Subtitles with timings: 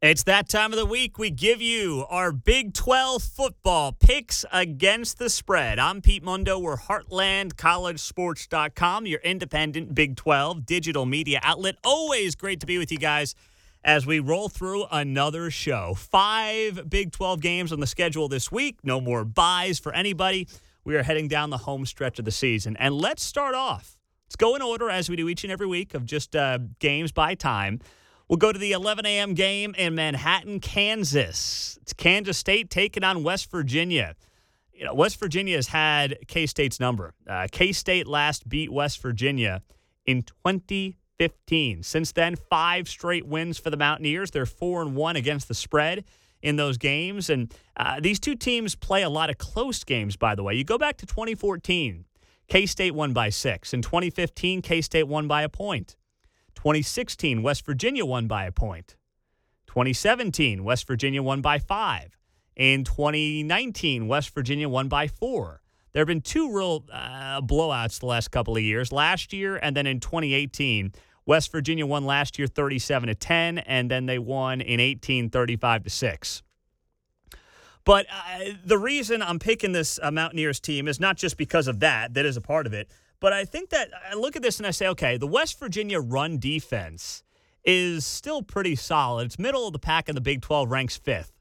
[0.00, 5.18] It's that time of the week we give you our Big 12 football picks against
[5.18, 5.80] the spread.
[5.80, 6.56] I'm Pete Mundo.
[6.56, 11.78] We're HeartlandCollegeSports.com, your independent Big 12 digital media outlet.
[11.82, 13.34] Always great to be with you guys
[13.82, 15.94] as we roll through another show.
[15.94, 18.78] Five Big 12 games on the schedule this week.
[18.84, 20.46] No more byes for anybody.
[20.84, 22.76] We are heading down the home stretch of the season.
[22.76, 23.98] And let's start off.
[24.28, 27.10] Let's go in order as we do each and every week of just uh, games
[27.10, 27.80] by time.
[28.28, 29.32] We'll go to the 11 a.m.
[29.32, 31.78] game in Manhattan, Kansas.
[31.80, 34.16] It's Kansas State taking on West Virginia.
[34.70, 37.14] You know, West Virginia has had K State's number.
[37.26, 39.62] Uh, K State last beat West Virginia
[40.04, 41.82] in 2015.
[41.82, 44.30] Since then, five straight wins for the Mountaineers.
[44.30, 46.04] They're four and one against the spread
[46.42, 47.30] in those games.
[47.30, 50.52] And uh, these two teams play a lot of close games, by the way.
[50.52, 52.04] You go back to 2014,
[52.46, 53.72] K State won by six.
[53.72, 55.96] In 2015, K State won by a point.
[56.58, 58.96] 2016, West Virginia won by a point.
[59.68, 62.18] 2017, West Virginia won by five.
[62.56, 65.62] In 2019, West Virginia won by four.
[65.92, 68.90] There have been two real uh, blowouts the last couple of years.
[68.90, 70.90] Last year, and then in 2018,
[71.26, 75.84] West Virginia won last year 37 to 10, and then they won in 18 35
[75.84, 76.42] to 6.
[77.84, 81.78] But uh, the reason I'm picking this uh, Mountaineers team is not just because of
[81.78, 84.58] that, that is a part of it, but I think that I look at this
[84.58, 87.22] and I say, okay, the West Virginia run defense
[87.64, 89.26] is still pretty solid.
[89.26, 91.32] It's middle of the pack in the Big 12, ranks fifth.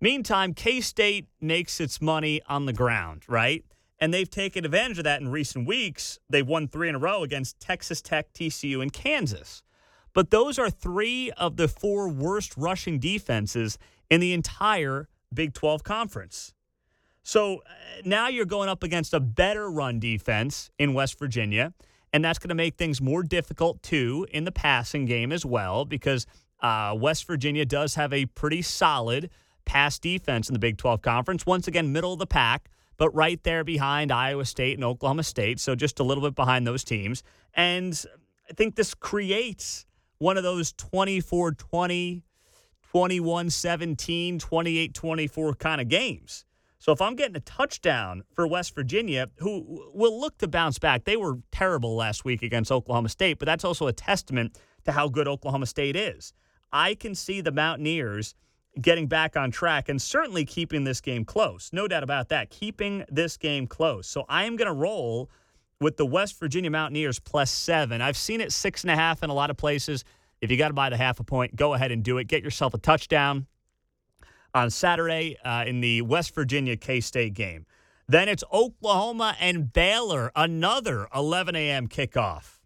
[0.00, 3.64] Meantime, K State makes its money on the ground, right?
[3.98, 6.18] And they've taken advantage of that in recent weeks.
[6.28, 9.62] They've won three in a row against Texas Tech, TCU, and Kansas.
[10.12, 13.78] But those are three of the four worst rushing defenses
[14.10, 16.53] in the entire Big 12 conference.
[17.24, 17.72] So uh,
[18.04, 21.72] now you're going up against a better run defense in West Virginia,
[22.12, 25.86] and that's going to make things more difficult too in the passing game as well
[25.86, 26.26] because
[26.60, 29.30] uh, West Virginia does have a pretty solid
[29.64, 31.46] pass defense in the Big 12 conference.
[31.46, 35.58] Once again, middle of the pack, but right there behind Iowa State and Oklahoma State,
[35.58, 37.22] so just a little bit behind those teams.
[37.54, 38.04] And
[38.50, 39.86] I think this creates
[40.18, 42.22] one of those 24 20,
[42.82, 46.44] 21 17, 28 24 kind of games
[46.84, 51.04] so if I'm getting a touchdown for West Virginia, who will look to bounce back,
[51.04, 55.08] they were terrible last week against Oklahoma State, but that's also a testament to how
[55.08, 56.34] good Oklahoma State is.
[56.74, 58.34] I can see the Mountaineers
[58.78, 61.70] getting back on track and certainly keeping this game close.
[61.72, 62.50] No doubt about that.
[62.50, 64.06] Keeping this game close.
[64.06, 65.30] So I am going to roll
[65.80, 68.02] with the West Virginia Mountaineers plus seven.
[68.02, 70.04] I've seen it six and a half in a lot of places.
[70.42, 72.28] If you got to buy the half a point, go ahead and do it.
[72.28, 73.46] Get yourself a touchdown
[74.54, 77.66] on Saturday uh, in the West Virginia K State game.
[78.06, 81.88] Then it's Oklahoma and Baylor, another 11 a.m.
[81.88, 82.60] kickoff.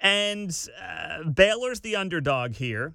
[0.00, 2.94] And uh, Baylor's the underdog here.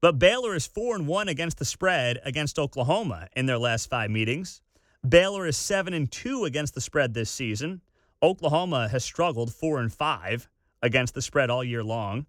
[0.00, 4.10] But Baylor is 4 and 1 against the spread against Oklahoma in their last 5
[4.10, 4.62] meetings.
[5.06, 7.82] Baylor is 7 and 2 against the spread this season.
[8.22, 10.48] Oklahoma has struggled 4 and 5
[10.82, 12.26] against the spread all year long.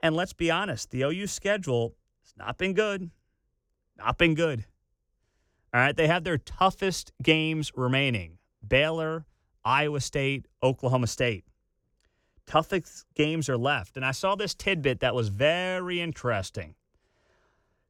[0.00, 3.10] And let's be honest, the OU schedule has not been good.
[3.96, 4.64] Not been good.
[5.72, 9.26] All right, they have their toughest games remaining Baylor,
[9.64, 11.44] Iowa State, Oklahoma State.
[12.46, 13.96] Toughest games are left.
[13.96, 16.74] And I saw this tidbit that was very interesting.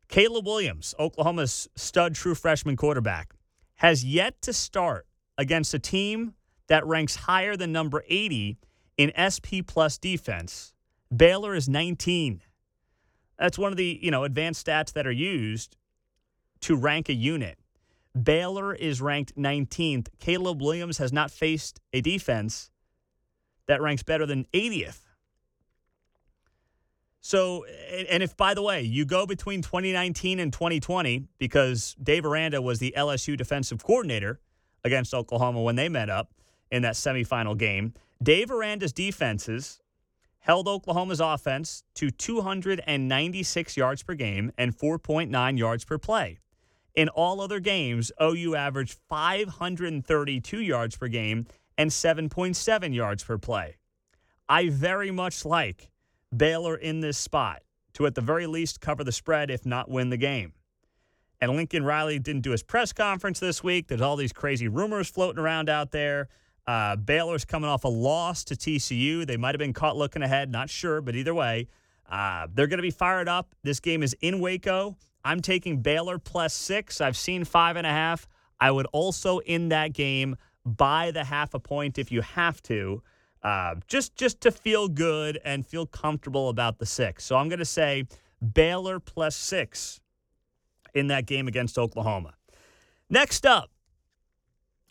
[0.08, 3.34] Caleb Williams, Oklahoma's stud true freshman quarterback,
[3.76, 5.06] has yet to start
[5.36, 6.34] against a team
[6.68, 8.56] that ranks higher than number 80
[8.96, 10.72] in SP plus defense.
[11.14, 12.42] Baylor is 19.
[13.38, 15.76] That's one of the, you know, advanced stats that are used
[16.64, 17.58] to rank a unit.
[18.20, 20.08] Baylor is ranked 19th.
[20.18, 22.70] Caleb Williams has not faced a defense
[23.66, 25.00] that ranks better than 80th.
[27.20, 27.64] So,
[28.10, 32.78] and if, by the way, you go between 2019 and 2020, because Dave Aranda was
[32.78, 34.40] the LSU defensive coordinator
[34.84, 36.32] against Oklahoma when they met up
[36.70, 37.92] in that semifinal game,
[38.22, 39.82] Dave Aranda's defenses
[40.38, 46.38] held Oklahoma's offense to 296 yards per game and 4.9 yards per play.
[46.94, 51.46] In all other games, OU averaged 532 yards per game
[51.76, 53.76] and 7.7 yards per play.
[54.48, 55.90] I very much like
[56.36, 57.62] Baylor in this spot
[57.94, 60.52] to, at the very least, cover the spread, if not win the game.
[61.40, 63.88] And Lincoln Riley didn't do his press conference this week.
[63.88, 66.28] There's all these crazy rumors floating around out there.
[66.66, 69.26] Uh, Baylor's coming off a loss to TCU.
[69.26, 71.68] They might have been caught looking ahead, not sure, but either way,
[72.08, 73.54] uh, they're going to be fired up.
[73.62, 74.96] This game is in Waco.
[75.24, 77.00] I'm taking Baylor plus six.
[77.00, 78.28] I've seen five and a half.
[78.60, 83.02] I would also in that game buy the half a point if you have to,
[83.42, 87.24] uh, just just to feel good and feel comfortable about the six.
[87.24, 88.06] So I'm going to say
[88.52, 90.00] Baylor plus six
[90.94, 92.34] in that game against Oklahoma.
[93.10, 93.70] Next up,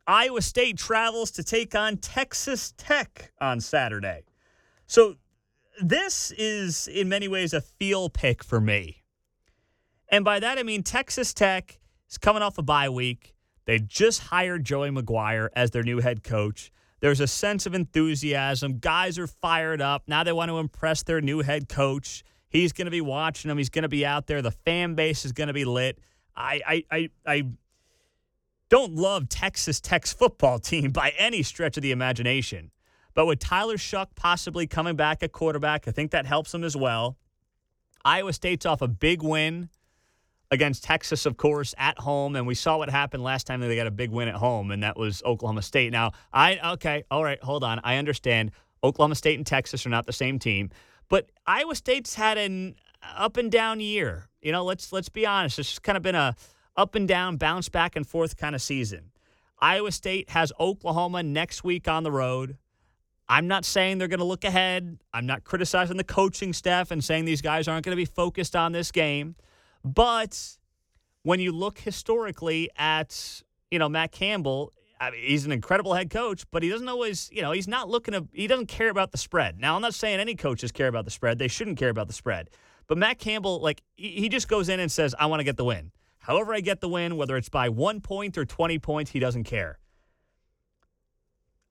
[0.06, 4.24] Iowa State travels to take on Texas Tech on Saturday.
[4.86, 5.15] So
[5.81, 9.02] this is in many ways a feel pick for me.
[10.13, 13.33] And by that I mean Texas Tech is coming off a bye week.
[13.65, 16.71] They just hired Joey McGuire as their new head coach.
[17.00, 18.77] There's a sense of enthusiasm.
[18.77, 20.04] Guys are fired up.
[20.06, 22.24] Now they want to impress their new head coach.
[22.48, 23.57] He's going to be watching them.
[23.57, 24.44] He's going to be out there.
[24.44, 25.98] The fan base is going to be lit.
[26.36, 27.44] I, I, I, I
[28.69, 32.69] don't love Texas Tech's football team by any stretch of the imagination.
[33.15, 36.77] But with Tyler Shough possibly coming back at quarterback, I think that helps them as
[36.77, 37.18] well.
[38.06, 39.69] Iowa State's off a big win
[40.53, 43.75] against Texas, of course, at home, and we saw what happened last time that they
[43.75, 45.91] got a big win at home, and that was Oklahoma State.
[45.91, 47.81] Now, I okay, all right, hold on.
[47.83, 48.51] I understand
[48.83, 50.69] Oklahoma State and Texas are not the same team,
[51.09, 52.75] but Iowa State's had an
[53.17, 54.29] up and down year.
[54.41, 55.57] You know, let's let's be honest.
[55.57, 56.35] It's just kind of been a
[56.77, 59.11] up and down, bounce back and forth kind of season.
[59.59, 62.57] Iowa State has Oklahoma next week on the road.
[63.29, 65.00] I'm not saying they're going to look ahead.
[65.13, 68.55] I'm not criticizing the coaching staff and saying these guys aren't going to be focused
[68.55, 69.35] on this game.
[69.83, 70.57] But
[71.24, 73.41] when you look historically at,
[73.71, 77.30] you know, Matt Campbell, I mean, he's an incredible head coach, but he doesn't always,
[77.31, 79.59] you know, he's not looking to, he doesn't care about the spread.
[79.59, 81.39] Now, I'm not saying any coaches care about the spread.
[81.39, 82.50] They shouldn't care about the spread.
[82.88, 85.65] But Matt Campbell, like, he just goes in and says, I want to get the
[85.65, 85.91] win.
[86.19, 89.44] However, I get the win, whether it's by one point or 20 points, he doesn't
[89.44, 89.79] care.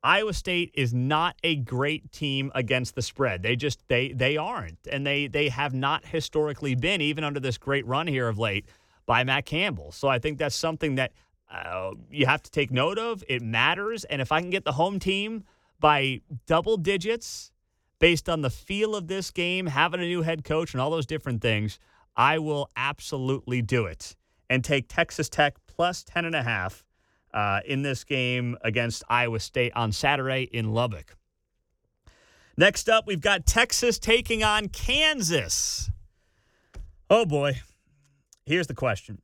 [0.04, 3.42] Iowa State is not a great team against the spread.
[3.42, 7.56] They just they they aren't, and they they have not historically been, even under this
[7.56, 8.66] great run here of late
[9.06, 9.92] by Matt Campbell.
[9.92, 11.12] So I think that's something that
[11.50, 13.22] uh, you have to take note of.
[13.28, 15.44] It matters, and if I can get the home team
[15.78, 17.52] by double digits
[18.00, 21.06] based on the feel of this game, having a new head coach, and all those
[21.06, 21.78] different things,
[22.16, 24.16] I will absolutely do it
[24.50, 26.82] and take Texas Tech plus 10.5
[27.32, 31.16] uh, in this game against Iowa State on Saturday in Lubbock.
[32.56, 35.90] Next up, we've got Texas taking on Kansas.
[37.08, 37.60] Oh boy.
[38.44, 39.20] Here's the question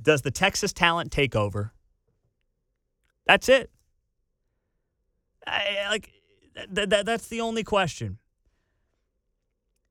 [0.00, 1.72] Does the Texas talent take over?
[3.26, 3.70] That's it.
[5.46, 6.10] I, like,
[6.74, 8.18] th- th- that's the only question.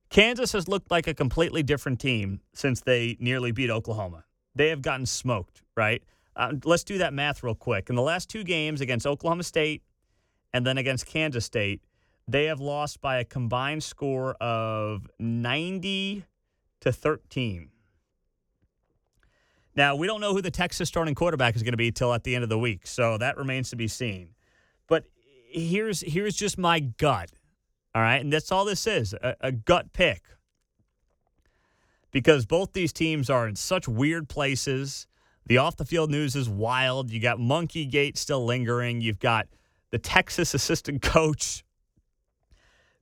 [0.10, 4.26] Kansas has looked like a completely different team since they nearly beat Oklahoma
[4.56, 6.04] they have gotten smoked, right?
[6.36, 7.90] Uh, let's do that math real quick.
[7.90, 9.84] In the last two games against Oklahoma State
[10.54, 11.82] and then against Kansas State,
[12.28, 16.26] they have lost by a combined score of 90
[16.82, 17.70] to 13.
[19.76, 22.24] Now, we don't know who the Texas starting quarterback is going to be till at
[22.24, 24.30] the end of the week, so that remains to be seen.
[24.88, 25.06] But
[25.50, 27.32] here's here's just my gut.
[27.96, 30.24] All right, and that's all this is, a, a gut pick
[32.12, 35.08] because both these teams are in such weird places.
[35.52, 37.12] The off the field news is wild.
[37.12, 39.02] You got Monkey Gate still lingering.
[39.02, 39.50] You've got
[39.90, 41.66] the Texas assistant coach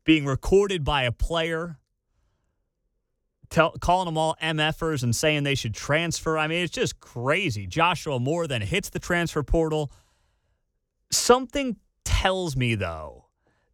[0.03, 1.77] being recorded by a player,
[3.51, 6.39] tell, calling them all MFers and saying they should transfer.
[6.39, 7.67] I mean, it's just crazy.
[7.67, 9.91] Joshua Moore then hits the transfer portal.
[11.11, 13.25] Something tells me, though,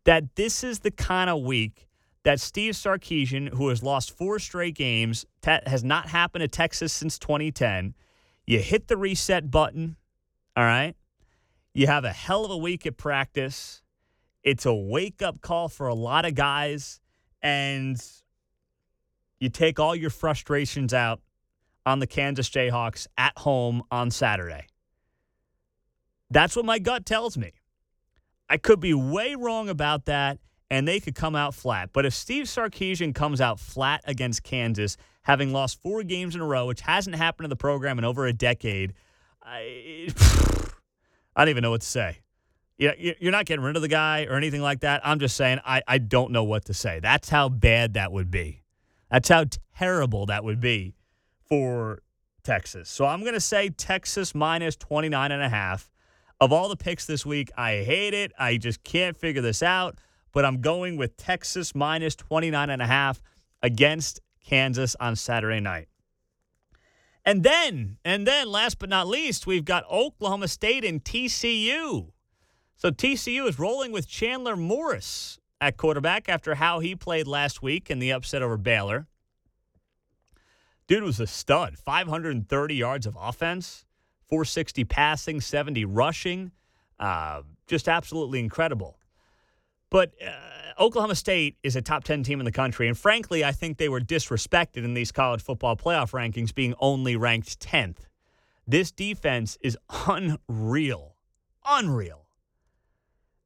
[0.03, 1.87] that this is the kind of week
[2.23, 6.91] that Steve Sarkisian, who has lost four straight games, te- has not happened to Texas
[6.91, 7.95] since 2010.
[8.47, 9.95] You hit the reset button,
[10.55, 10.95] all right?
[11.73, 13.81] You have a hell of a week at practice.
[14.43, 17.01] It's a wake up call for a lot of guys,
[17.41, 18.01] and
[19.39, 21.21] you take all your frustrations out
[21.85, 24.67] on the Kansas Jayhawks at home on Saturday.
[26.29, 27.53] That's what my gut tells me.
[28.49, 31.89] I could be way wrong about that and they could come out flat.
[31.93, 36.45] But if Steve Sarkisian comes out flat against Kansas, having lost four games in a
[36.45, 38.93] row, which hasn't happened to the program in over a decade,
[39.41, 40.09] I,
[41.35, 42.19] I don't even know what to say.
[42.77, 44.99] Yeah, you're not getting rid of the guy or anything like that.
[45.05, 46.99] I'm just saying I, I don't know what to say.
[46.99, 48.63] That's how bad that would be.
[49.09, 49.45] That's how
[49.77, 50.95] terrible that would be
[51.47, 52.01] for
[52.43, 52.89] Texas.
[52.89, 55.89] So I'm going to say Texas minus 29 and a half.
[56.41, 58.33] Of all the picks this week, I hate it.
[58.37, 59.99] I just can't figure this out
[60.35, 63.21] but I'm going with Texas minus 29 and a half
[63.63, 65.87] against Kansas on Saturday night.
[67.25, 72.11] And then, and then last but not least, we've got Oklahoma State and TCU.
[72.77, 77.89] So TCU is rolling with Chandler Morris at quarterback after how he played last week
[77.89, 79.07] in the upset over Baylor.
[80.87, 81.79] Dude was a stud.
[81.79, 83.85] 530 yards of offense,
[84.29, 86.51] 460 passing, 70 rushing.
[86.99, 88.99] Uh, just absolutely incredible.
[89.89, 92.87] But uh, Oklahoma State is a top 10 team in the country.
[92.87, 97.15] And frankly, I think they were disrespected in these college football playoff rankings, being only
[97.15, 98.07] ranked 10th.
[98.67, 99.77] This defense is
[100.07, 101.15] unreal.
[101.65, 102.25] Unreal.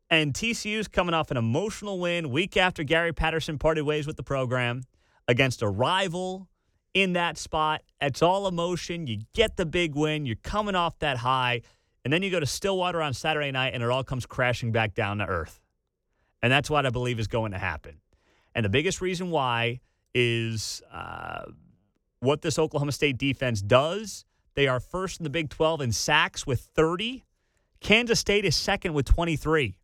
[0.10, 4.24] And TCU's coming off an emotional win week after Gary Patterson parted ways with the
[4.24, 4.82] program
[5.28, 6.48] against a rival
[6.96, 7.82] in that spot.
[8.02, 9.06] It's all emotion.
[9.06, 10.26] You get the big win.
[10.26, 11.62] You're coming off that high.
[12.04, 14.96] And then you go to Stillwater on Saturday night and it all comes crashing back
[14.96, 15.62] down to earth.
[16.42, 18.00] And that's what I believe is going to happen.
[18.56, 19.80] And the biggest reason why
[20.14, 21.46] is uh,
[22.20, 24.26] what this Oklahoma State defense does.
[24.56, 27.24] They are first in the Big 12 in sacks with 30.
[27.80, 29.76] Kansas State is second with 23.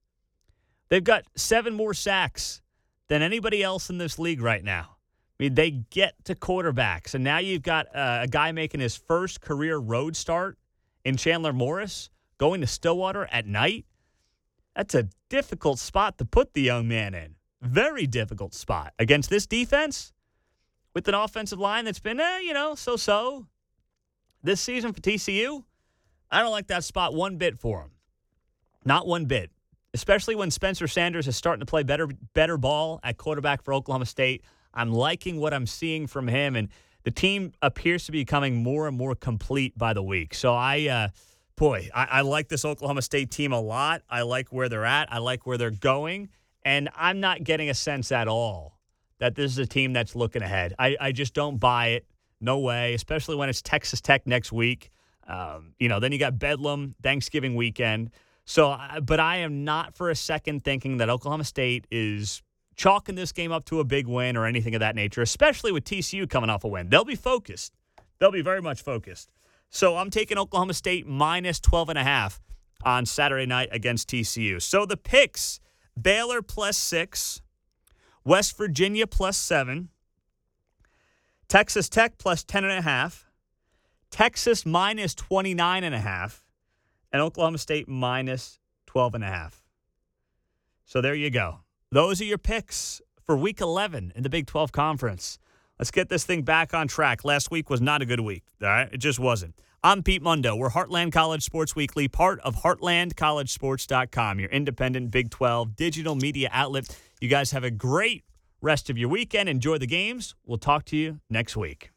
[0.90, 2.62] They've got seven more sacks
[3.08, 4.98] than anybody else in this league right now.
[5.40, 7.14] I mean, they get to quarterbacks.
[7.14, 10.58] And now you've got uh, a guy making his first career road start
[11.04, 13.86] in Chandler Morris going to Stillwater at night.
[14.76, 17.36] That's a difficult spot to put the young man in.
[17.62, 20.14] Very difficult spot against this defense
[20.94, 23.48] with an offensive line that's been, eh, you know, so so
[24.44, 25.64] this season for TCU.
[26.30, 27.92] I don't like that spot one bit for him.
[28.84, 29.52] Not one bit.
[29.94, 34.06] Especially when Spencer Sanders is starting to play better better ball at quarterback for Oklahoma
[34.06, 34.44] State.
[34.74, 36.70] I'm liking what I'm seeing from him and
[37.04, 40.34] the team appears to be becoming more and more complete by the week.
[40.34, 41.08] So I uh,
[41.56, 44.02] boy, I, I like this Oklahoma State team a lot.
[44.10, 45.12] I like where they're at.
[45.12, 46.30] I like where they're going.
[46.64, 48.80] And I'm not getting a sense at all
[49.20, 50.74] that this is a team that's looking ahead.
[50.78, 52.06] I, I just don't buy it.
[52.42, 54.92] No way, especially when it's Texas Tech next week.
[55.28, 58.12] Um, you know, then you got Bedlam Thanksgiving weekend.
[58.46, 62.44] So, but I am not for a second thinking that Oklahoma State is
[62.76, 65.86] chalking this game up to a big win or anything of that nature, especially with
[65.86, 66.90] TCU coming off a win.
[66.90, 67.74] They'll be focused.
[68.20, 69.32] They'll be very much focused.
[69.70, 72.42] So I'm taking Oklahoma State minus 12 and a half
[72.84, 74.62] on Saturday night against TCU.
[74.62, 75.60] So the picks
[76.00, 77.42] Baylor plus six,
[78.24, 79.90] West Virginia plus seven,
[81.48, 83.30] Texas Tech plus 10 and a half,
[84.12, 86.46] Texas minus 29 and a half,
[87.12, 89.64] and Oklahoma State minus 12 and a half.
[90.86, 91.60] So there you go.
[91.92, 95.40] Those are your picks for week 11 in the Big 12 Conference.
[95.80, 97.26] Let's get this thing back on track.
[97.26, 98.44] Last week was not a good week.
[98.62, 98.90] All right.
[98.92, 99.56] It just wasn't.
[99.84, 100.56] I'm Pete Mundo.
[100.56, 106.98] We're Heartland College Sports Weekly, part of HeartlandCollegeSports.com, your independent Big 12 digital media outlet.
[107.22, 108.24] You guys have a great
[108.62, 109.48] rest of your weekend.
[109.50, 110.34] Enjoy the games.
[110.46, 111.92] We'll talk to you next week.